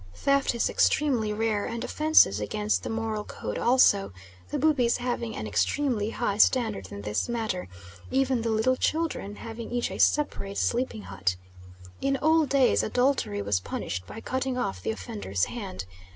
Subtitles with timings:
[0.15, 4.11] Theft is extremely rare and offences against the moral code also,
[4.49, 7.67] the Bubis having an extremely high standard in this matter,
[8.09, 11.35] even the little children having each a separate sleeping hut.
[12.01, 15.85] In old days adultery was punished by cutting off the offender's hand.